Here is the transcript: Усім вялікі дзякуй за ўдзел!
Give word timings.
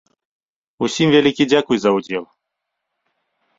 Усім 0.87 1.07
вялікі 1.17 1.47
дзякуй 1.53 1.77
за 1.83 1.89
ўдзел! 1.99 2.25